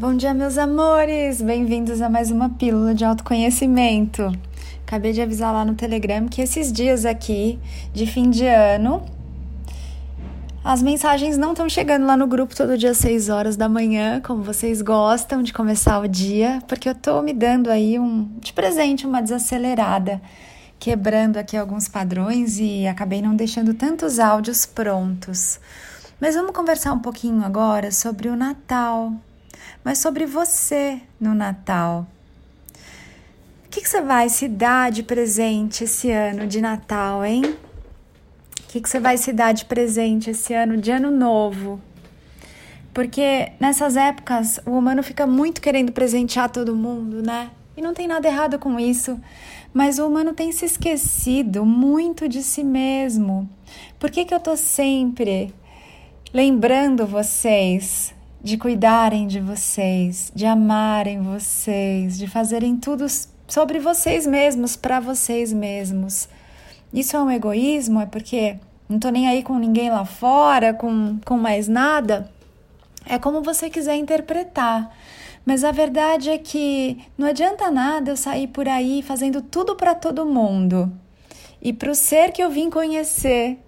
Bom 0.00 0.14
dia, 0.14 0.32
meus 0.32 0.56
amores! 0.56 1.42
Bem-vindos 1.42 2.00
a 2.00 2.08
mais 2.08 2.30
uma 2.30 2.48
pílula 2.48 2.94
de 2.94 3.04
autoconhecimento. 3.04 4.32
Acabei 4.86 5.12
de 5.12 5.20
avisar 5.20 5.52
lá 5.52 5.62
no 5.62 5.74
Telegram 5.74 6.26
que 6.26 6.40
esses 6.40 6.72
dias 6.72 7.04
aqui 7.04 7.58
de 7.92 8.06
fim 8.06 8.30
de 8.30 8.46
ano, 8.46 9.04
as 10.64 10.82
mensagens 10.82 11.36
não 11.36 11.50
estão 11.50 11.68
chegando 11.68 12.06
lá 12.06 12.16
no 12.16 12.26
grupo 12.26 12.56
todo 12.56 12.78
dia 12.78 12.92
às 12.92 12.96
6 12.96 13.28
horas 13.28 13.56
da 13.58 13.68
manhã, 13.68 14.22
como 14.22 14.42
vocês 14.42 14.80
gostam 14.80 15.42
de 15.42 15.52
começar 15.52 15.98
o 15.98 16.08
dia, 16.08 16.62
porque 16.66 16.88
eu 16.88 16.94
tô 16.94 17.20
me 17.20 17.34
dando 17.34 17.68
aí 17.68 17.98
um 17.98 18.24
de 18.40 18.54
presente 18.54 19.06
uma 19.06 19.20
desacelerada, 19.20 20.18
quebrando 20.78 21.36
aqui 21.36 21.58
alguns 21.58 21.88
padrões 21.88 22.58
e 22.58 22.86
acabei 22.86 23.20
não 23.20 23.36
deixando 23.36 23.74
tantos 23.74 24.18
áudios 24.18 24.64
prontos. 24.64 25.60
Mas 26.18 26.36
vamos 26.36 26.52
conversar 26.52 26.94
um 26.94 27.00
pouquinho 27.00 27.44
agora 27.44 27.92
sobre 27.92 28.30
o 28.30 28.36
Natal, 28.36 29.12
mas 29.84 29.98
sobre 29.98 30.26
você 30.26 31.00
no 31.20 31.34
Natal. 31.34 32.06
O 33.66 33.68
que, 33.70 33.80
que 33.80 33.88
você 33.88 34.00
vai 34.00 34.28
se 34.28 34.48
dar 34.48 34.90
de 34.90 35.02
presente 35.02 35.84
esse 35.84 36.10
ano 36.10 36.46
de 36.46 36.60
Natal, 36.60 37.24
hein? 37.24 37.42
O 37.44 38.66
que, 38.68 38.80
que 38.80 38.88
você 38.88 38.98
vai 38.98 39.16
se 39.16 39.32
dar 39.32 39.52
de 39.52 39.64
presente 39.64 40.30
esse 40.30 40.52
ano 40.54 40.76
de 40.76 40.90
Ano 40.90 41.10
Novo? 41.10 41.80
Porque 42.92 43.52
nessas 43.60 43.96
épocas 43.96 44.60
o 44.66 44.72
humano 44.72 45.02
fica 45.02 45.26
muito 45.26 45.60
querendo 45.60 45.92
presentear 45.92 46.50
todo 46.50 46.74
mundo, 46.74 47.22
né? 47.22 47.50
E 47.76 47.82
não 47.82 47.94
tem 47.94 48.06
nada 48.06 48.26
errado 48.26 48.58
com 48.58 48.78
isso. 48.78 49.20
Mas 49.72 49.98
o 49.98 50.06
humano 50.06 50.32
tem 50.32 50.50
se 50.50 50.64
esquecido 50.64 51.64
muito 51.64 52.28
de 52.28 52.42
si 52.42 52.64
mesmo. 52.64 53.48
Por 53.98 54.10
que, 54.10 54.24
que 54.24 54.34
eu 54.34 54.40
tô 54.40 54.56
sempre 54.56 55.54
lembrando 56.32 57.06
vocês 57.06 58.12
de 58.42 58.56
cuidarem 58.56 59.26
de 59.26 59.40
vocês, 59.40 60.32
de 60.34 60.46
amarem 60.46 61.22
vocês, 61.22 62.18
de 62.18 62.26
fazerem 62.26 62.76
tudo 62.76 63.06
sobre 63.46 63.78
vocês 63.78 64.26
mesmos, 64.26 64.76
para 64.76 65.00
vocês 65.00 65.52
mesmos. 65.52 66.28
Isso 66.92 67.16
é 67.16 67.22
um 67.22 67.30
egoísmo? 67.30 68.00
É 68.00 68.06
porque 68.06 68.56
não 68.88 68.98
tô 68.98 69.10
nem 69.10 69.28
aí 69.28 69.42
com 69.42 69.58
ninguém 69.58 69.90
lá 69.90 70.04
fora, 70.04 70.72
com, 70.72 71.18
com 71.24 71.36
mais 71.36 71.68
nada? 71.68 72.30
É 73.06 73.18
como 73.18 73.42
você 73.42 73.68
quiser 73.68 73.96
interpretar. 73.96 74.90
Mas 75.44 75.64
a 75.64 75.72
verdade 75.72 76.30
é 76.30 76.38
que 76.38 76.98
não 77.16 77.26
adianta 77.26 77.70
nada 77.70 78.10
eu 78.10 78.16
sair 78.16 78.46
por 78.46 78.68
aí 78.68 79.02
fazendo 79.02 79.40
tudo 79.40 79.74
para 79.76 79.94
todo 79.94 80.26
mundo. 80.26 80.92
E 81.62 81.72
para 81.72 81.90
o 81.90 81.94
ser 81.94 82.32
que 82.32 82.42
eu 82.42 82.50
vim 82.50 82.70
conhecer, 82.70 83.58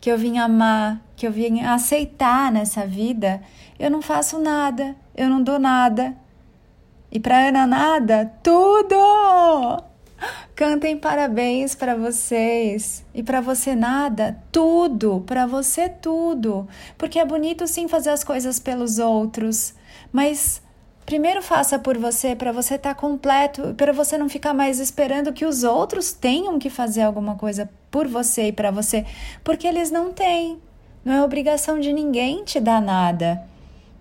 que 0.00 0.10
eu 0.10 0.18
vim 0.18 0.38
amar, 0.38 1.02
que 1.20 1.26
eu 1.26 1.32
vim 1.32 1.60
aceitar 1.60 2.50
nessa 2.50 2.86
vida, 2.86 3.42
eu 3.78 3.90
não 3.90 4.00
faço 4.00 4.38
nada, 4.38 4.96
eu 5.14 5.28
não 5.28 5.42
dou 5.42 5.58
nada. 5.58 6.16
E 7.12 7.20
para 7.20 7.48
Ana 7.48 7.66
nada, 7.66 8.32
tudo! 8.42 8.96
Cantem 10.56 10.96
parabéns 10.96 11.74
para 11.74 11.94
vocês. 11.94 13.04
E 13.14 13.22
para 13.22 13.42
você 13.42 13.74
nada, 13.74 14.42
tudo, 14.50 15.22
para 15.26 15.44
você 15.44 15.90
tudo. 15.90 16.66
Porque 16.96 17.18
é 17.18 17.24
bonito 17.26 17.66
sim 17.66 17.86
fazer 17.86 18.08
as 18.10 18.24
coisas 18.24 18.58
pelos 18.58 18.98
outros, 18.98 19.74
mas 20.10 20.62
primeiro 21.04 21.42
faça 21.42 21.78
por 21.78 21.98
você 21.98 22.34
para 22.34 22.50
você 22.50 22.76
estar 22.76 22.94
tá 22.94 22.98
completo, 22.98 23.74
para 23.74 23.92
você 23.92 24.16
não 24.16 24.28
ficar 24.30 24.54
mais 24.54 24.80
esperando 24.80 25.34
que 25.34 25.44
os 25.44 25.64
outros 25.64 26.14
tenham 26.14 26.58
que 26.58 26.70
fazer 26.70 27.02
alguma 27.02 27.34
coisa 27.34 27.68
por 27.90 28.08
você 28.08 28.44
e 28.44 28.52
para 28.52 28.70
você, 28.70 29.04
porque 29.44 29.66
eles 29.66 29.90
não 29.90 30.14
têm. 30.14 30.58
Não 31.02 31.14
é 31.14 31.22
obrigação 31.22 31.80
de 31.80 31.92
ninguém 31.94 32.44
te 32.44 32.60
dar 32.60 32.82
nada. 32.82 33.42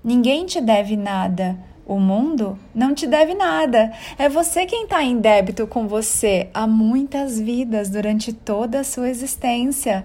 Ninguém 0.03 0.45
te 0.45 0.59
deve 0.59 0.97
nada. 0.97 1.57
O 1.85 1.97
mundo 1.97 2.59
não 2.75 2.93
te 2.93 3.07
deve 3.07 3.33
nada. 3.33 3.91
É 4.17 4.27
você 4.27 4.65
quem 4.65 4.83
está 4.83 5.01
em 5.01 5.17
débito 5.17 5.65
com 5.65 5.87
você 5.87 6.49
há 6.53 6.67
muitas 6.67 7.39
vidas 7.39 7.89
durante 7.89 8.33
toda 8.33 8.81
a 8.81 8.83
sua 8.83 9.09
existência, 9.09 10.03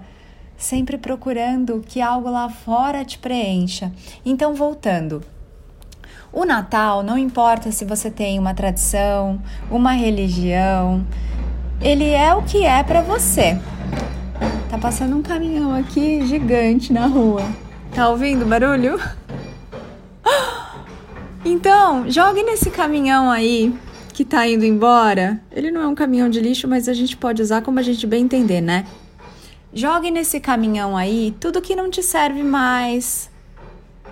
sempre 0.57 0.97
procurando 0.97 1.85
que 1.87 2.01
algo 2.01 2.31
lá 2.31 2.49
fora 2.49 3.05
te 3.05 3.19
preencha. 3.19 3.93
Então, 4.25 4.55
voltando. 4.55 5.21
O 6.33 6.45
Natal, 6.45 7.03
não 7.03 7.19
importa 7.19 7.73
se 7.73 7.85
você 7.85 8.09
tem 8.11 8.39
uma 8.39 8.55
tradição, 8.55 9.43
uma 9.71 9.93
religião, 9.93 11.05
ele 11.81 12.09
é 12.09 12.33
o 12.35 12.43
que 12.43 12.65
é 12.65 12.83
para 12.85 13.03
você. 13.03 13.59
Tá 14.75 14.81
passando 14.81 15.17
um 15.17 15.23
caminhão 15.23 15.73
aqui 15.73 16.27
gigante 16.27 16.93
na 16.93 17.07
rua. 17.07 17.43
Tá 17.95 18.09
ouvindo 18.09 18.45
o 18.45 18.49
barulho? 18.49 18.99
Então, 21.45 22.11
jogue 22.11 22.43
nesse 22.43 22.71
caminhão 22.71 23.31
aí 23.31 23.73
que 24.12 24.25
tá 24.25 24.49
indo 24.49 24.65
embora. 24.65 25.41
Ele 25.53 25.71
não 25.71 25.81
é 25.83 25.87
um 25.87 25.95
caminhão 25.95 26.29
de 26.29 26.41
lixo, 26.41 26.67
mas 26.67 26.89
a 26.89 26.93
gente 26.93 27.17
pode 27.17 27.41
usar 27.41 27.62
como 27.62 27.79
a 27.79 27.83
gente 27.83 28.05
bem 28.05 28.25
entender, 28.25 28.61
né? 28.61 28.85
Jogue 29.73 30.11
nesse 30.11 30.41
caminhão 30.41 30.97
aí 30.97 31.37
tudo 31.39 31.62
que 31.62 31.77
não 31.77 31.89
te 31.89 32.03
serve 32.03 32.43
mais. 32.43 33.31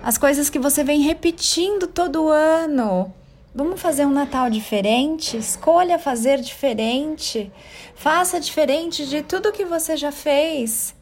As 0.01 0.17
coisas 0.17 0.49
que 0.49 0.59
você 0.59 0.81
vem 0.81 1.01
repetindo 1.01 1.87
todo 1.87 2.29
ano. 2.29 3.13
Vamos 3.55 3.79
fazer 3.79 4.03
um 4.07 4.11
Natal 4.11 4.49
diferente? 4.49 5.37
Escolha 5.37 5.99
fazer 5.99 6.41
diferente. 6.41 7.51
Faça 7.93 8.39
diferente 8.39 9.05
de 9.05 9.21
tudo 9.21 9.51
que 9.51 9.63
você 9.63 9.95
já 9.95 10.11
fez. 10.11 10.95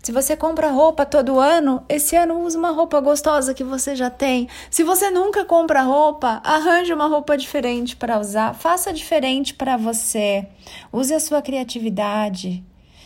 Se 0.00 0.12
você 0.12 0.36
compra 0.36 0.70
roupa 0.70 1.04
todo 1.04 1.40
ano, 1.40 1.84
esse 1.88 2.14
ano 2.14 2.40
use 2.44 2.56
uma 2.56 2.70
roupa 2.70 3.00
gostosa 3.00 3.52
que 3.52 3.64
você 3.64 3.96
já 3.96 4.08
tem. 4.08 4.48
Se 4.70 4.84
você 4.84 5.10
nunca 5.10 5.44
compra 5.44 5.82
roupa, 5.82 6.40
arranje 6.44 6.94
uma 6.94 7.08
roupa 7.08 7.36
diferente 7.36 7.96
para 7.96 8.20
usar. 8.20 8.54
Faça 8.54 8.92
diferente 8.92 9.52
para 9.52 9.76
você. 9.76 10.46
Use 10.92 11.12
a 11.12 11.18
sua 11.18 11.42
criatividade. 11.42 12.64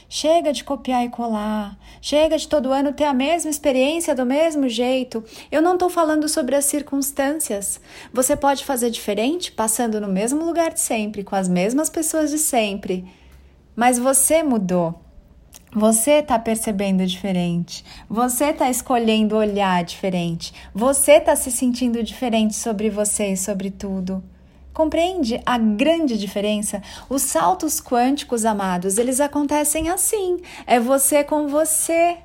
Chega 0.09 0.53
de 0.53 0.63
copiar 0.63 1.05
e 1.05 1.09
colar. 1.09 1.79
Chega 2.01 2.37
de 2.37 2.47
todo 2.47 2.73
ano 2.73 2.93
ter 2.93 3.05
a 3.05 3.15
mesma 3.15 3.51
experiência 3.51 4.15
do 4.15 4.27
mesmo 4.27 4.69
jeito. 4.69 5.25
Eu 5.51 5.63
não 5.63 5.75
estou 5.75 5.89
falando 5.89 6.29
sobre 6.29 6.55
as 6.55 6.65
circunstâncias. 6.65 7.81
Você 8.13 8.37
pode 8.37 8.65
fazer 8.65 8.91
diferente 8.91 9.51
passando 9.51 10.01
no 10.01 10.09
mesmo 10.09 10.45
lugar 10.45 10.73
de 10.73 10.81
sempre, 10.81 11.25
com 11.25 11.35
as 11.35 11.49
mesmas 11.49 11.89
pessoas 11.89 12.31
de 12.31 12.39
sempre. 12.39 13.05
Mas 13.75 13.99
você 13.99 14.43
mudou. 14.43 15.01
Você 15.77 16.13
está 16.13 16.39
percebendo 16.39 17.05
diferente, 17.05 17.85
você 18.09 18.51
está 18.51 18.71
escolhendo 18.71 19.35
olhar 19.35 19.83
diferente, 19.83 20.55
você 20.73 21.15
está 21.15 21.35
se 21.35 21.51
sentindo 21.51 22.01
diferente 22.01 22.55
sobre 22.55 22.89
você 22.89 23.33
e 23.33 23.37
sobre 23.37 23.73
tudo. 23.73 24.23
Compreende 24.75 25.41
a 25.47 25.57
grande 25.57 26.19
diferença? 26.19 26.83
Os 27.09 27.23
saltos 27.23 27.81
quânticos, 27.81 28.45
amados, 28.45 28.99
eles 28.99 29.21
acontecem 29.21 29.89
assim. 29.89 30.41
É 30.67 30.81
você 30.81 31.23
com 31.23 31.47
você. 31.47 32.19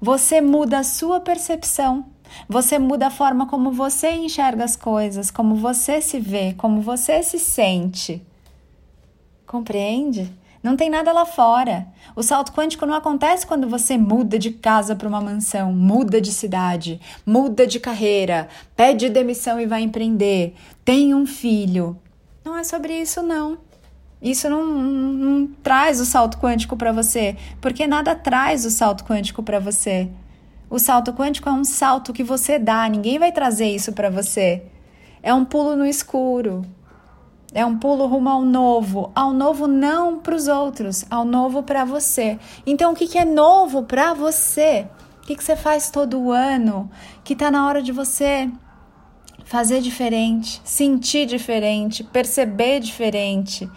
Você 0.00 0.40
muda 0.40 0.78
a 0.78 0.84
sua 0.84 1.18
percepção. 1.18 2.06
Você 2.48 2.78
muda 2.78 3.08
a 3.08 3.10
forma 3.10 3.48
como 3.48 3.72
você 3.72 4.12
enxerga 4.12 4.62
as 4.62 4.76
coisas, 4.76 5.32
como 5.32 5.56
você 5.56 6.00
se 6.00 6.20
vê, 6.20 6.54
como 6.56 6.80
você 6.80 7.24
se 7.24 7.40
sente. 7.40 8.22
Compreende? 9.44 10.32
Não 10.62 10.76
tem 10.76 10.90
nada 10.90 11.10
lá 11.10 11.24
fora. 11.24 11.86
O 12.14 12.22
salto 12.22 12.52
quântico 12.52 12.84
não 12.84 12.94
acontece 12.94 13.46
quando 13.46 13.68
você 13.68 13.96
muda 13.96 14.38
de 14.38 14.50
casa 14.50 14.94
para 14.94 15.08
uma 15.08 15.20
mansão, 15.20 15.72
muda 15.72 16.20
de 16.20 16.32
cidade, 16.32 17.00
muda 17.24 17.66
de 17.66 17.80
carreira, 17.80 18.48
pede 18.76 19.08
demissão 19.08 19.58
e 19.58 19.66
vai 19.66 19.80
empreender, 19.80 20.54
tem 20.84 21.14
um 21.14 21.24
filho. 21.24 21.98
Não 22.44 22.56
é 22.56 22.64
sobre 22.64 22.92
isso, 23.00 23.22
não. 23.22 23.58
Isso 24.20 24.50
não, 24.50 24.66
não, 24.66 25.12
não 25.12 25.46
traz 25.62 25.98
o 25.98 26.04
salto 26.04 26.36
quântico 26.38 26.76
para 26.76 26.92
você, 26.92 27.36
porque 27.58 27.86
nada 27.86 28.14
traz 28.14 28.66
o 28.66 28.70
salto 28.70 29.04
quântico 29.04 29.42
para 29.42 29.58
você. 29.58 30.10
O 30.68 30.78
salto 30.78 31.12
quântico 31.14 31.48
é 31.48 31.52
um 31.52 31.64
salto 31.64 32.12
que 32.12 32.22
você 32.22 32.58
dá, 32.58 32.86
ninguém 32.86 33.18
vai 33.18 33.32
trazer 33.32 33.68
isso 33.74 33.92
para 33.92 34.10
você. 34.10 34.62
É 35.22 35.32
um 35.32 35.44
pulo 35.44 35.74
no 35.74 35.86
escuro, 35.86 36.66
é 37.52 37.64
um 37.66 37.76
pulo 37.76 38.06
rumo 38.06 38.28
ao 38.28 38.42
novo, 38.42 39.10
ao 39.14 39.32
novo 39.32 39.66
não 39.66 40.18
para 40.18 40.34
os 40.34 40.46
outros, 40.46 41.04
ao 41.10 41.24
novo 41.24 41.62
para 41.62 41.84
você. 41.84 42.38
Então, 42.64 42.92
o 42.92 42.94
que, 42.94 43.08
que 43.08 43.18
é 43.18 43.24
novo 43.24 43.82
para 43.82 44.14
você? 44.14 44.86
O 45.22 45.26
que, 45.26 45.34
que 45.34 45.42
você 45.42 45.56
faz 45.56 45.90
todo 45.90 46.30
ano? 46.30 46.90
Que 47.24 47.32
está 47.32 47.50
na 47.50 47.66
hora 47.66 47.82
de 47.82 47.92
você 47.92 48.50
fazer 49.44 49.80
diferente, 49.80 50.60
sentir 50.64 51.26
diferente, 51.26 52.04
perceber 52.04 52.78
diferente, 52.78 53.68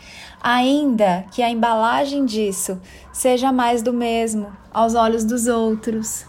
ainda 0.41 1.25
que 1.31 1.41
a 1.41 1.49
embalagem 1.49 2.25
disso 2.25 2.79
seja 3.11 3.51
mais 3.51 3.81
do 3.81 3.91
mesmo 3.91 4.55
aos 4.71 4.93
olhos 4.93 5.23
dos 5.23 5.47
outros. 5.47 6.27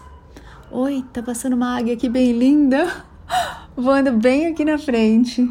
Oi, 0.71 1.05
tá 1.13 1.21
passando 1.21 1.53
uma 1.53 1.77
águia 1.77 1.93
aqui 1.93 2.09
bem 2.09 2.31
linda, 2.31 2.91
voando 3.77 4.13
bem 4.13 4.47
aqui 4.47 4.65
na 4.65 4.79
frente. 4.79 5.47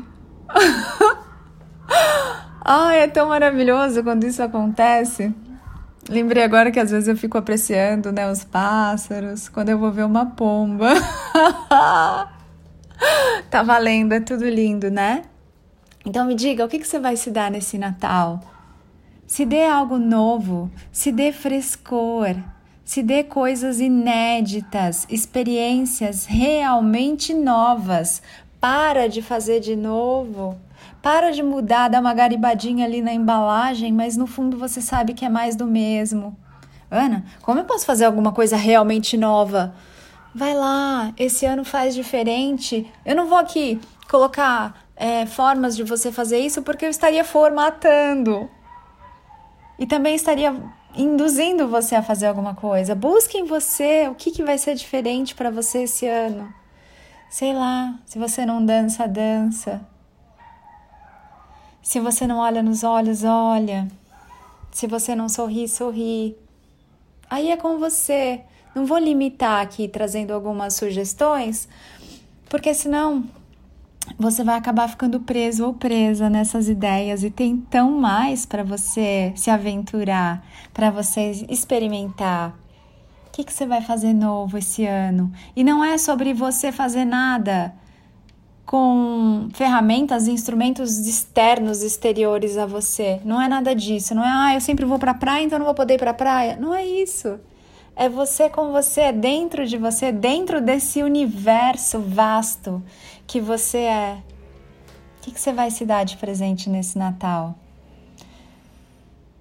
Ai, 2.64 3.00
é 3.00 3.08
tão 3.08 3.28
maravilhoso 3.28 4.02
quando 4.02 4.25
isso 4.25 4.43
acontece. 4.43 5.34
Lembrei 6.08 6.43
agora 6.43 6.70
que 6.70 6.81
às 6.81 6.90
vezes 6.90 7.08
eu 7.08 7.16
fico 7.16 7.37
apreciando 7.37 8.11
né, 8.11 8.31
os 8.31 8.43
pássaros, 8.43 9.50
quando 9.50 9.69
eu 9.69 9.78
vou 9.78 9.93
ver 9.93 10.05
uma 10.05 10.26
pomba. 10.26 10.94
tá 13.50 13.62
valendo, 13.62 14.12
é 14.12 14.20
tudo 14.20 14.49
lindo, 14.49 14.90
né? 14.90 15.25
Então 16.06 16.26
me 16.26 16.34
diga, 16.34 16.64
o 16.64 16.69
que, 16.69 16.78
que 16.78 16.88
você 16.88 16.99
vai 16.99 17.16
se 17.16 17.31
dar 17.31 17.50
nesse 17.50 17.76
Natal? 17.76 18.40
Se 19.26 19.44
dê 19.44 19.66
algo 19.66 19.99
novo, 19.99 20.70
se 20.90 21.12
dê 21.12 21.32
frescor, 21.32 22.34
se 22.82 23.02
dê 23.02 23.25
coisas 23.25 23.78
inéditas, 23.78 25.06
experiências 25.11 26.25
realmente 26.25 27.34
novas. 27.34 28.22
Para 28.61 29.06
de 29.08 29.20
fazer 29.20 29.61
de 29.61 29.76
novo. 29.76 30.58
Para 31.04 31.32
de 31.32 31.42
mudar, 31.42 31.88
dar 31.88 32.00
uma 32.00 32.14
garibadinha 32.14 32.86
ali 32.86 33.02
na 33.02 33.12
embalagem, 33.12 33.92
mas 33.92 34.16
no 34.16 34.26
fundo 34.26 34.56
você 34.56 34.80
sabe 34.80 35.12
que 35.12 35.22
é 35.22 35.28
mais 35.28 35.54
do 35.54 35.66
mesmo. 35.66 36.34
Ana, 36.90 37.26
como 37.42 37.60
eu 37.60 37.66
posso 37.66 37.84
fazer 37.84 38.06
alguma 38.06 38.32
coisa 38.32 38.56
realmente 38.56 39.14
nova? 39.14 39.74
Vai 40.34 40.54
lá, 40.54 41.12
esse 41.18 41.44
ano 41.44 41.62
faz 41.62 41.94
diferente. 41.94 42.90
Eu 43.04 43.14
não 43.14 43.26
vou 43.26 43.36
aqui 43.36 43.78
colocar 44.10 44.82
é, 44.96 45.26
formas 45.26 45.76
de 45.76 45.82
você 45.82 46.10
fazer 46.10 46.38
isso 46.38 46.62
porque 46.62 46.86
eu 46.86 46.90
estaria 46.90 47.22
formatando. 47.22 48.48
E 49.78 49.84
também 49.84 50.14
estaria 50.14 50.56
induzindo 50.96 51.68
você 51.68 51.94
a 51.94 52.02
fazer 52.02 52.28
alguma 52.28 52.54
coisa. 52.54 52.94
Busque 52.94 53.36
em 53.36 53.44
você 53.44 54.08
o 54.08 54.14
que, 54.14 54.30
que 54.30 54.42
vai 54.42 54.56
ser 54.56 54.74
diferente 54.74 55.34
para 55.34 55.50
você 55.50 55.82
esse 55.82 56.06
ano. 56.08 56.48
Sei 57.28 57.52
lá, 57.52 57.94
se 58.06 58.18
você 58.18 58.46
não 58.46 58.64
dança, 58.64 59.06
dança. 59.06 59.92
Se 61.84 62.00
você 62.00 62.26
não 62.26 62.38
olha 62.38 62.62
nos 62.62 62.82
olhos, 62.82 63.25
olha. 63.25 63.86
Se 64.72 64.86
você 64.86 65.14
não 65.14 65.28
sorri, 65.28 65.69
sorri. 65.69 66.34
Aí 67.28 67.50
é 67.50 67.58
com 67.58 67.78
você. 67.78 68.40
Não 68.75 68.86
vou 68.86 68.96
limitar 68.96 69.60
aqui 69.60 69.86
trazendo 69.86 70.32
algumas 70.32 70.75
sugestões, 70.75 71.69
porque 72.48 72.72
senão 72.72 73.22
você 74.19 74.42
vai 74.42 74.56
acabar 74.56 74.88
ficando 74.88 75.20
preso 75.20 75.66
ou 75.66 75.75
presa 75.75 76.31
nessas 76.31 76.69
ideias 76.70 77.22
e 77.22 77.31
tem 77.31 77.58
tão 77.58 77.92
mais 78.00 78.46
para 78.46 78.64
você 78.64 79.32
se 79.37 79.50
aventurar, 79.50 80.42
para 80.72 80.90
você 80.90 81.46
experimentar. 81.50 82.58
O 83.28 83.30
que, 83.30 83.44
que 83.44 83.52
você 83.52 83.66
vai 83.66 83.82
fazer 83.82 84.14
novo 84.14 84.56
esse 84.56 84.87
ano? 84.87 85.30
E 85.54 85.62
não 85.62 85.84
é 85.84 85.98
sobre 85.98 86.32
você 86.32 86.72
fazer 86.72 87.04
nada 87.04 87.75
com 88.66 89.49
ferramentas, 89.52 90.26
instrumentos 90.26 90.99
externos, 91.06 91.82
exteriores 91.82 92.56
a 92.56 92.66
você. 92.66 93.20
Não 93.25 93.40
é 93.40 93.49
nada 93.49 93.75
disso. 93.75 94.14
Não 94.14 94.25
é, 94.25 94.28
ah, 94.28 94.55
eu 94.55 94.61
sempre 94.61 94.84
vou 94.84 94.99
para 94.99 95.14
praia, 95.14 95.44
então 95.44 95.58
não 95.58 95.66
vou 95.66 95.75
poder 95.75 95.94
ir 95.94 95.99
para 95.99 96.14
praia. 96.14 96.56
Não 96.56 96.75
é 96.75 96.84
isso. 96.84 97.38
É 97.96 98.08
você 98.08 98.49
com 98.49 98.72
você, 98.72 99.02
é 99.02 99.12
dentro 99.12 99.66
de 99.66 99.76
você, 99.76 100.11
dentro 100.11 100.61
desse 100.61 101.02
universo 101.02 102.00
vasto 102.00 102.82
que 103.26 103.40
você 103.40 103.78
é. 103.78 104.19
O 105.19 105.22
que, 105.22 105.31
que 105.31 105.40
você 105.40 105.52
vai 105.52 105.70
se 105.70 105.87
dar 105.87 106.05
de 106.05 106.16
presente 106.16 106.69
nesse 106.69 106.99
Natal? 106.99 107.55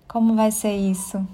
Como 0.08 0.36
vai 0.36 0.52
ser 0.52 0.76
isso? 0.76 1.26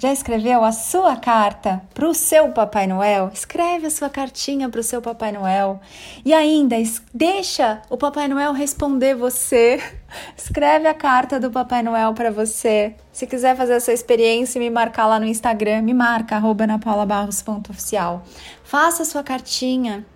Já 0.00 0.12
escreveu 0.12 0.62
a 0.62 0.70
sua 0.70 1.16
carta 1.16 1.82
para 1.92 2.08
o 2.08 2.14
seu 2.14 2.52
Papai 2.52 2.86
Noel? 2.86 3.32
Escreve 3.34 3.88
a 3.88 3.90
sua 3.90 4.08
cartinha 4.08 4.68
para 4.68 4.78
o 4.78 4.84
seu 4.84 5.02
Papai 5.02 5.32
Noel. 5.32 5.80
E 6.24 6.32
ainda, 6.32 6.76
deixa 7.12 7.82
o 7.90 7.96
Papai 7.96 8.28
Noel 8.28 8.52
responder 8.52 9.16
você. 9.16 9.82
Escreve 10.38 10.86
a 10.86 10.94
carta 10.94 11.40
do 11.40 11.50
Papai 11.50 11.82
Noel 11.82 12.14
para 12.14 12.30
você. 12.30 12.94
Se 13.10 13.26
quiser 13.26 13.56
fazer 13.56 13.72
essa 13.72 13.92
experiência 13.92 14.60
e 14.60 14.62
me 14.62 14.70
marcar 14.70 15.08
lá 15.08 15.18
no 15.18 15.26
Instagram, 15.26 15.82
me 15.82 15.92
marca, 15.92 16.38
napaulabarros.oficial. 16.38 18.22
Faça 18.62 19.02
a 19.02 19.06
sua 19.06 19.24
cartinha. 19.24 20.06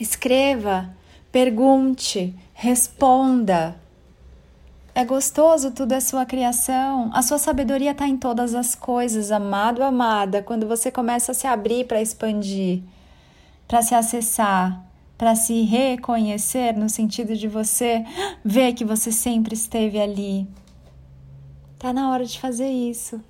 Escreva, 0.00 0.88
pergunte, 1.32 2.32
responda. 2.54 3.74
É 4.98 5.04
gostoso, 5.04 5.70
tudo 5.70 5.92
é 5.92 6.00
sua 6.00 6.26
criação. 6.26 7.08
A 7.14 7.22
sua 7.22 7.38
sabedoria 7.38 7.92
está 7.92 8.08
em 8.08 8.16
todas 8.16 8.52
as 8.52 8.74
coisas, 8.74 9.30
amado, 9.30 9.80
amada. 9.80 10.42
Quando 10.42 10.66
você 10.66 10.90
começa 10.90 11.30
a 11.30 11.34
se 11.36 11.46
abrir 11.46 11.86
para 11.86 12.02
expandir, 12.02 12.82
para 13.68 13.80
se 13.80 13.94
acessar, 13.94 14.84
para 15.16 15.36
se 15.36 15.62
reconhecer, 15.62 16.72
no 16.76 16.88
sentido 16.88 17.36
de 17.36 17.46
você 17.46 18.04
ver 18.44 18.72
que 18.72 18.84
você 18.84 19.12
sempre 19.12 19.54
esteve 19.54 20.00
ali. 20.00 20.48
Tá 21.78 21.92
na 21.92 22.10
hora 22.10 22.24
de 22.24 22.40
fazer 22.40 22.68
isso. 22.68 23.20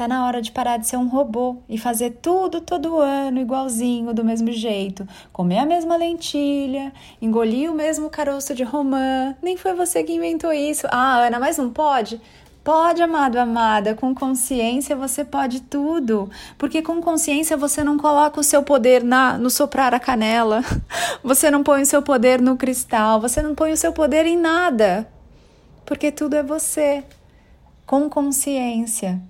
Tá 0.00 0.08
na 0.08 0.26
hora 0.26 0.40
de 0.40 0.50
parar 0.50 0.78
de 0.78 0.86
ser 0.86 0.96
um 0.96 1.08
robô 1.08 1.58
e 1.68 1.76
fazer 1.76 2.12
tudo 2.22 2.62
todo 2.62 3.00
ano 3.00 3.38
igualzinho, 3.38 4.14
do 4.14 4.24
mesmo 4.24 4.50
jeito. 4.50 5.06
Comer 5.30 5.58
a 5.58 5.66
mesma 5.66 5.94
lentilha, 5.94 6.90
engolir 7.20 7.70
o 7.70 7.74
mesmo 7.74 8.08
caroço 8.08 8.54
de 8.54 8.64
romã. 8.64 9.36
Nem 9.42 9.58
foi 9.58 9.74
você 9.74 10.02
que 10.02 10.14
inventou 10.14 10.54
isso. 10.54 10.86
Ah, 10.90 11.26
Ana, 11.26 11.38
mas 11.38 11.58
não 11.58 11.68
pode? 11.68 12.18
Pode, 12.64 13.02
amado, 13.02 13.36
amada, 13.36 13.94
com 13.94 14.14
consciência 14.14 14.96
você 14.96 15.22
pode 15.22 15.60
tudo, 15.60 16.30
porque 16.56 16.80
com 16.80 17.02
consciência 17.02 17.54
você 17.54 17.84
não 17.84 17.98
coloca 17.98 18.40
o 18.40 18.42
seu 18.42 18.62
poder 18.62 19.04
na, 19.04 19.36
no 19.36 19.50
soprar 19.50 19.92
a 19.94 20.00
canela, 20.00 20.64
você 21.22 21.50
não 21.50 21.62
põe 21.62 21.82
o 21.82 21.86
seu 21.86 22.00
poder 22.00 22.40
no 22.40 22.56
cristal, 22.56 23.20
você 23.20 23.42
não 23.42 23.54
põe 23.54 23.70
o 23.70 23.76
seu 23.76 23.92
poder 23.92 24.24
em 24.24 24.38
nada, 24.38 25.06
porque 25.84 26.10
tudo 26.10 26.36
é 26.36 26.42
você, 26.42 27.04
com 27.84 28.08
consciência. 28.08 29.20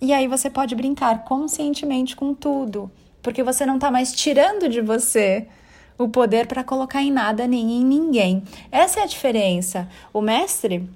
E 0.00 0.12
aí 0.12 0.26
você 0.26 0.48
pode 0.48 0.74
brincar 0.74 1.24
conscientemente 1.24 2.16
com 2.16 2.32
tudo, 2.32 2.90
porque 3.22 3.42
você 3.42 3.66
não 3.66 3.74
está 3.74 3.90
mais 3.90 4.12
tirando 4.12 4.68
de 4.68 4.80
você 4.80 5.46
o 5.98 6.08
poder 6.08 6.46
para 6.46 6.64
colocar 6.64 7.02
em 7.02 7.12
nada 7.12 7.46
nem 7.46 7.72
em 7.72 7.84
ninguém. 7.84 8.42
Essa 8.72 9.00
é 9.00 9.02
a 9.02 9.06
diferença. 9.06 9.86
O 10.12 10.22
mestre, 10.22 10.88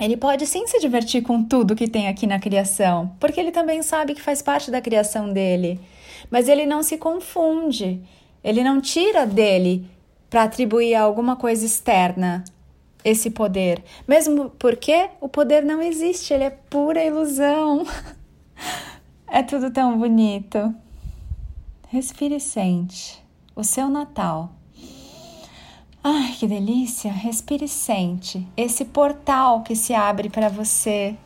ele 0.00 0.16
pode 0.16 0.44
sim 0.46 0.66
se 0.66 0.80
divertir 0.80 1.22
com 1.22 1.44
tudo 1.44 1.76
que 1.76 1.86
tem 1.86 2.08
aqui 2.08 2.26
na 2.26 2.40
criação, 2.40 3.14
porque 3.20 3.38
ele 3.38 3.52
também 3.52 3.82
sabe 3.82 4.14
que 4.14 4.20
faz 4.20 4.42
parte 4.42 4.70
da 4.70 4.80
criação 4.80 5.32
dele. 5.32 5.78
Mas 6.28 6.48
ele 6.48 6.66
não 6.66 6.82
se 6.82 6.98
confunde, 6.98 8.00
ele 8.42 8.64
não 8.64 8.80
tira 8.80 9.24
dele 9.24 9.86
para 10.28 10.42
atribuir 10.42 10.96
a 10.96 11.02
alguma 11.02 11.36
coisa 11.36 11.64
externa 11.64 12.42
esse 13.04 13.30
poder. 13.30 13.82
Mesmo 14.08 14.50
porque 14.58 15.08
o 15.20 15.28
poder 15.28 15.64
não 15.64 15.80
existe, 15.80 16.34
ele 16.34 16.44
é 16.44 16.50
pura 16.50 17.04
ilusão. 17.04 17.86
É 19.26 19.42
tudo 19.42 19.70
tão 19.70 19.98
bonito. 19.98 20.74
Respire 21.88 22.36
e 22.36 22.40
sente 22.40 23.22
o 23.56 23.64
seu 23.64 23.88
Natal. 23.88 24.50
Ai, 26.04 26.32
que 26.38 26.46
delícia! 26.46 27.12
Respire 27.12 27.64
e 27.64 27.68
sente 27.68 28.46
esse 28.56 28.84
portal 28.84 29.62
que 29.62 29.76
se 29.76 29.94
abre 29.94 30.28
para 30.28 30.48
você 30.48 31.16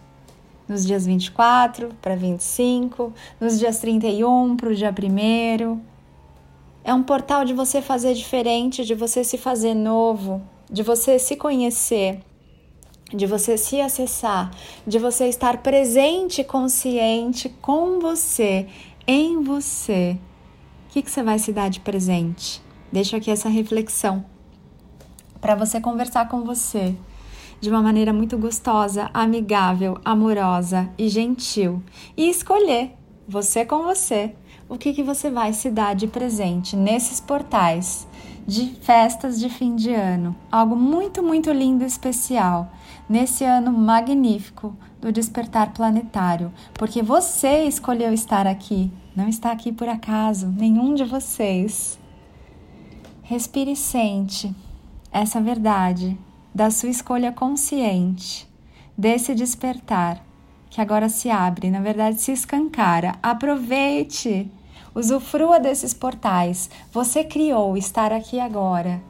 nos 0.69 0.85
dias 0.85 1.07
24 1.07 1.95
para 2.03 2.15
25, 2.15 3.13
nos 3.41 3.59
dias 3.59 3.79
31 3.79 4.57
para 4.57 4.69
o 4.69 4.75
dia 4.75 4.93
1. 4.93 5.81
É 6.85 6.93
um 6.93 7.03
portal 7.03 7.45
de 7.45 7.53
você 7.53 7.81
fazer 7.81 8.15
diferente, 8.15 8.85
de 8.85 8.95
você 8.95 9.25
se 9.25 9.39
fazer 9.39 9.75
novo, 9.75 10.43
de 10.71 10.83
você 10.83 11.19
se 11.19 11.37
conhecer 11.37 12.21
de 13.13 13.27
você 13.27 13.57
se 13.57 13.81
acessar, 13.81 14.51
de 14.87 14.99
você 14.99 15.29
estar 15.29 15.59
presente, 15.59 16.43
consciente 16.43 17.49
com 17.61 18.01
você, 18.01 18.67
em 19.07 19.43
você. 19.43 20.19
O 20.89 20.93
que, 20.93 21.03
que 21.03 21.11
você 21.11 21.23
vai 21.23 21.39
se 21.39 21.53
dar 21.53 21.71
de 21.71 21.81
presente? 21.81 22.63
Deixo 22.91 23.15
aqui 23.15 23.31
essa 23.31 23.49
reflexão 23.49 24.25
para 25.41 25.55
você 25.55 25.81
conversar 25.81 26.29
com 26.29 26.43
você 26.43 26.95
de 27.61 27.71
uma 27.71 27.83
maneira 27.83 28.13
muito 28.13 28.37
gostosa, 28.37 29.11
amigável, 29.15 29.99
amorosa 30.05 30.91
e 30.99 31.09
gentil 31.09 31.83
e 32.17 32.29
escolher 32.29 32.93
você 33.29 33.65
com 33.65 33.83
você 33.83 34.35
o 34.69 34.77
que, 34.77 34.93
que 34.93 35.03
você 35.03 35.31
vai 35.31 35.53
se 35.53 35.71
dar 35.71 35.95
de 35.95 36.07
presente 36.07 36.77
nesses 36.77 37.21
portais 37.21 38.07
de 38.47 38.75
festas 38.81 39.39
de 39.39 39.49
fim 39.49 39.75
de 39.75 39.93
ano. 39.93 40.35
Algo 40.51 40.77
muito, 40.77 41.23
muito 41.23 41.51
lindo 41.51 41.85
e 41.85 41.87
especial 41.87 42.71
nesse 43.09 43.45
ano 43.45 43.73
magnífico 43.73 44.77
do 45.01 45.13
despertar 45.13 45.73
planetário, 45.73 46.53
porque 46.75 47.03
você 47.03 47.65
escolheu 47.65 48.13
estar 48.13 48.47
aqui, 48.47 48.91
não 49.15 49.29
está 49.29 49.53
aqui 49.53 49.73
por 49.73 49.89
acaso, 49.89 50.49
nenhum 50.49 50.95
de 50.95 51.05
vocês. 51.05 51.99
Respire 53.23 53.73
e 53.73 53.77
sente 53.77 54.55
essa 55.11 55.41
verdade 55.41 56.19
da 56.55 56.71
sua 56.71 56.89
escolha 56.89 57.33
consciente, 57.33 58.49
desse 58.97 59.35
despertar 59.35 60.25
que 60.71 60.81
agora 60.81 61.09
se 61.09 61.31
abre, 61.31 61.71
na 61.71 61.81
verdade 61.81 62.21
se 62.21 62.33
escancara. 62.33 63.15
Aproveite, 63.23 64.51
usufrua 64.95 65.59
desses 65.59 65.95
portais. 65.95 66.69
Você 66.93 67.25
criou 67.25 67.77
estar 67.77 68.13
aqui 68.13 68.39
agora 68.39 69.01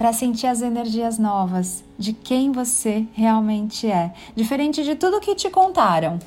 para 0.00 0.14
sentir 0.14 0.46
as 0.46 0.62
energias 0.62 1.18
novas 1.18 1.84
de 1.98 2.14
quem 2.14 2.52
você 2.52 3.06
realmente 3.12 3.86
é, 3.86 4.14
diferente 4.34 4.82
de 4.82 4.94
tudo 4.94 5.20
que 5.20 5.34
te 5.34 5.50
contaram 5.50 6.18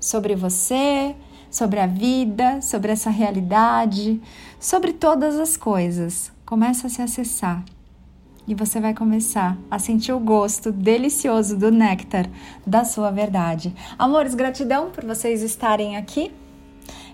sobre 0.00 0.34
você, 0.34 1.14
sobre 1.50 1.80
a 1.80 1.86
vida, 1.86 2.62
sobre 2.62 2.92
essa 2.92 3.10
realidade, 3.10 4.18
sobre 4.58 4.94
todas 4.94 5.38
as 5.38 5.54
coisas. 5.54 6.32
Começa 6.46 6.86
a 6.86 6.90
se 6.90 7.02
acessar 7.02 7.62
e 8.48 8.54
você 8.54 8.80
vai 8.80 8.94
começar 8.94 9.58
a 9.70 9.78
sentir 9.78 10.14
o 10.14 10.18
gosto 10.18 10.72
delicioso 10.72 11.58
do 11.58 11.70
néctar 11.70 12.26
da 12.66 12.86
sua 12.86 13.10
verdade. 13.10 13.74
Amores, 13.98 14.34
gratidão 14.34 14.90
por 14.90 15.04
vocês 15.04 15.42
estarem 15.42 15.98
aqui. 15.98 16.32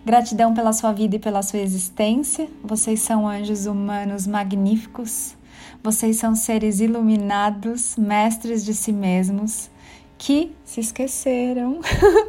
Gratidão 0.05 0.55
pela 0.55 0.73
sua 0.73 0.93
vida 0.93 1.17
e 1.17 1.19
pela 1.19 1.43
sua 1.43 1.59
existência. 1.59 2.49
Vocês 2.63 3.01
são 3.01 3.27
anjos 3.27 3.67
humanos 3.67 4.25
magníficos. 4.25 5.35
Vocês 5.83 6.17
são 6.17 6.35
seres 6.35 6.81
iluminados, 6.81 7.97
mestres 7.97 8.65
de 8.65 8.75
si 8.75 8.93
mesmos, 8.93 9.71
que 10.19 10.53
se 10.65 10.81
esqueceram. 10.81 11.81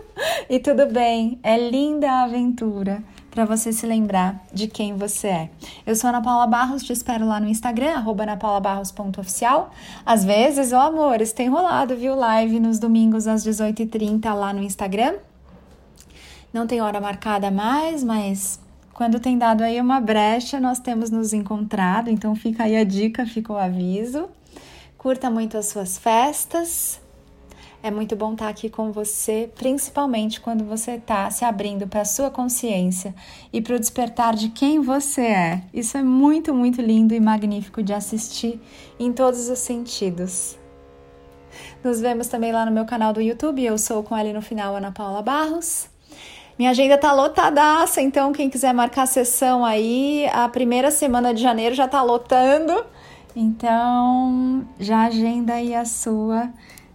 e 0.49 0.59
tudo 0.59 0.85
bem, 0.87 1.39
é 1.43 1.57
linda 1.57 2.09
a 2.11 2.23
aventura 2.23 3.03
para 3.37 3.45
você 3.45 3.71
se 3.71 3.85
lembrar 3.85 4.43
de 4.51 4.67
quem 4.67 4.97
você 4.97 5.27
é. 5.27 5.49
Eu 5.85 5.95
sou 5.95 6.09
Ana 6.09 6.21
Paula 6.21 6.47
Barros, 6.47 6.81
te 6.81 6.91
espero 6.91 7.27
lá 7.27 7.39
no 7.39 7.47
Instagram, 7.47 7.93
arroba 7.93 8.23
anapaulabarros.oficial. 8.23 9.71
Às 10.03 10.25
vezes, 10.25 10.73
ó 10.73 10.87
amores, 10.87 11.31
tem 11.33 11.47
rolado, 11.47 11.95
viu, 11.95 12.15
live 12.15 12.59
nos 12.59 12.79
domingos 12.79 13.27
às 13.27 13.45
18h30 13.45 14.33
lá 14.33 14.51
no 14.51 14.63
Instagram. 14.63 15.15
Não 16.51 16.65
tem 16.65 16.81
hora 16.81 16.99
marcada 16.99 17.51
mais, 17.51 18.03
mas 18.03 18.59
quando 18.97 19.19
tem 19.19 19.37
dado 19.37 19.61
aí 19.61 19.79
uma 19.79 20.01
brecha, 20.01 20.59
nós 20.59 20.79
temos 20.79 21.11
nos 21.11 21.31
encontrado, 21.31 22.09
então 22.09 22.35
fica 22.35 22.63
aí 22.63 22.75
a 22.75 22.83
dica, 22.83 23.27
fica 23.27 23.53
o 23.53 23.55
aviso. 23.55 24.27
Curta 24.97 25.29
muito 25.29 25.55
as 25.55 25.67
suas 25.67 25.99
festas, 25.99 26.99
é 27.83 27.91
muito 27.91 28.15
bom 28.15 28.33
estar 28.33 28.49
aqui 28.49 28.71
com 28.71 28.91
você, 28.91 29.51
principalmente 29.55 30.41
quando 30.41 30.63
você 30.63 30.93
está 30.93 31.29
se 31.29 31.45
abrindo 31.45 31.87
para 31.87 32.01
a 32.01 32.05
sua 32.05 32.31
consciência 32.31 33.13
e 33.53 33.61
para 33.61 33.75
o 33.75 33.79
despertar 33.79 34.33
de 34.33 34.49
quem 34.49 34.81
você 34.81 35.21
é. 35.21 35.61
Isso 35.71 35.95
é 35.95 36.01
muito, 36.01 36.51
muito 36.51 36.81
lindo 36.81 37.13
e 37.13 37.19
magnífico 37.19 37.83
de 37.83 37.93
assistir 37.93 38.59
em 38.99 39.13
todos 39.13 39.47
os 39.47 39.59
sentidos. 39.59 40.57
Nos 41.83 42.01
vemos 42.01 42.25
também 42.25 42.51
lá 42.51 42.65
no 42.65 42.71
meu 42.71 42.85
canal 42.85 43.13
do 43.13 43.21
YouTube. 43.21 43.63
Eu 43.63 43.77
sou 43.77 44.01
com 44.01 44.17
ele 44.17 44.33
no 44.33 44.41
final, 44.41 44.75
Ana 44.75 44.91
Paula 44.91 45.21
Barros. 45.21 45.87
Minha 46.57 46.71
agenda 46.71 46.97
tá 46.97 47.13
lotadaça, 47.13 48.01
então 48.01 48.33
quem 48.33 48.49
quiser 48.49 48.73
marcar 48.73 49.05
sessão 49.05 49.63
aí, 49.63 50.27
a 50.33 50.49
primeira 50.49 50.89
semana 50.89 51.31
de 51.33 51.41
janeiro 51.41 51.75
já 51.75 51.87
tá 51.87 52.01
lotando. 52.01 52.83
Então, 53.35 54.65
já 54.79 55.05
agenda 55.05 55.53
aí 55.53 55.75
a 55.75 55.85
sua 55.85 56.49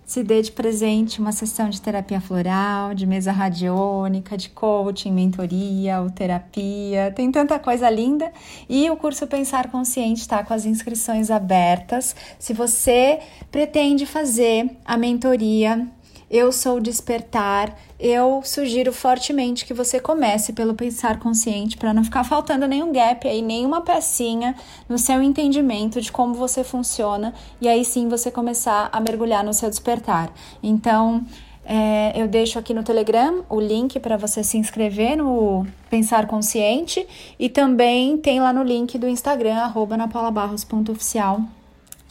se 0.04 0.22
dê 0.22 0.42
de 0.42 0.52
presente 0.52 1.20
uma 1.20 1.32
sessão 1.32 1.70
de 1.70 1.80
terapia 1.80 2.20
floral, 2.20 2.92
de 2.92 3.06
mesa 3.06 3.32
radiônica, 3.32 4.36
de 4.36 4.50
coaching, 4.50 5.12
mentoria, 5.12 6.00
ou 6.00 6.10
terapia. 6.10 7.12
Tem 7.14 7.30
tanta 7.30 7.58
coisa 7.58 7.88
linda. 7.88 8.30
E 8.68 8.90
o 8.90 8.96
curso 8.96 9.26
Pensar 9.26 9.70
Consciente 9.70 10.20
está 10.20 10.44
com 10.44 10.52
as 10.52 10.66
inscrições 10.66 11.30
abertas. 11.30 12.14
Se 12.38 12.52
você 12.52 13.20
pretende 13.50 14.04
fazer 14.04 14.76
a 14.84 14.98
mentoria 14.98 15.88
eu 16.32 16.50
sou 16.50 16.78
o 16.78 16.80
despertar, 16.80 17.76
eu 18.00 18.40
sugiro 18.42 18.90
fortemente 18.90 19.66
que 19.66 19.74
você 19.74 20.00
comece 20.00 20.54
pelo 20.54 20.72
pensar 20.72 21.20
consciente 21.20 21.76
para 21.76 21.92
não 21.92 22.02
ficar 22.02 22.24
faltando 22.24 22.66
nenhum 22.66 22.90
gap 22.90 23.28
aí, 23.28 23.42
nenhuma 23.42 23.82
pecinha 23.82 24.56
no 24.88 24.96
seu 24.96 25.22
entendimento 25.22 26.00
de 26.00 26.10
como 26.10 26.32
você 26.32 26.64
funciona 26.64 27.34
e 27.60 27.68
aí 27.68 27.84
sim 27.84 28.08
você 28.08 28.30
começar 28.30 28.88
a 28.90 28.98
mergulhar 28.98 29.44
no 29.44 29.52
seu 29.52 29.68
despertar. 29.68 30.32
Então, 30.62 31.22
é, 31.66 32.18
eu 32.18 32.26
deixo 32.26 32.58
aqui 32.58 32.72
no 32.72 32.82
Telegram 32.82 33.44
o 33.50 33.60
link 33.60 34.00
para 34.00 34.16
você 34.16 34.42
se 34.42 34.56
inscrever 34.56 35.18
no 35.18 35.66
Pensar 35.90 36.26
Consciente 36.26 37.06
e 37.38 37.50
também 37.50 38.16
tem 38.16 38.40
lá 38.40 38.54
no 38.54 38.62
link 38.62 38.96
do 38.96 39.06
Instagram, 39.06 39.56
arroba 39.56 39.98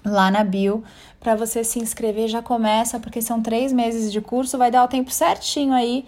lá 0.05 0.31
na 0.31 0.43
bio 0.43 0.83
para 1.21 1.35
você 1.35 1.63
se 1.63 1.79
inscrever 1.79 2.27
já 2.27 2.41
começa, 2.41 2.99
porque 2.99 3.21
são 3.21 3.41
três 3.41 3.71
meses 3.71 4.11
de 4.11 4.19
curso, 4.19 4.57
vai 4.57 4.71
dar 4.71 4.83
o 4.83 4.87
tempo 4.87 5.11
certinho 5.11 5.71
aí 5.71 6.03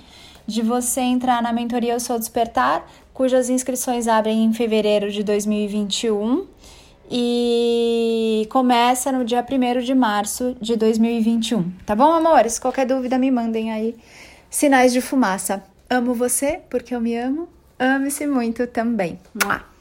de 0.46 0.62
você 0.62 1.02
entrar 1.02 1.42
na 1.42 1.54
mentoria 1.54 1.94
Eu 1.94 2.00
Sou 2.00 2.20
Despertar, 2.20 2.86
cujas 3.14 3.50
inscrições 3.50 4.08
abrem 4.08 4.44
em 4.44 4.52
fevereiro 4.52 5.12
de 5.12 5.24
2021 5.24 6.48
e 7.10 8.48
começa 8.50 9.12
no 9.12 9.24
dia 9.24 9.46
1 9.48 9.82
de 9.82 9.94
março 9.94 10.56
de 10.60 10.76
2021. 10.76 11.72
Tá 11.86 11.96
bom, 11.96 12.12
amores? 12.12 12.58
Qualquer 12.58 12.88
dúvida 12.88 13.18
me 13.20 13.30
mandem 13.30 13.72
aí 13.72 13.96
sinais 14.50 14.92
de 14.92 15.00
fumaça. 15.00 15.64
Amo 15.90 16.16
você 16.16 16.62
porque 16.70 16.96
eu 16.96 17.00
me 17.00 17.16
amo. 17.16 17.48
Ame-se 17.78 18.26
muito 18.26 18.66
também. 18.66 19.20
Mua. 19.44 19.73